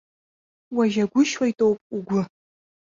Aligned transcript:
Уажьагәышьоитоуп 0.75 1.79
угәы. 1.95 2.21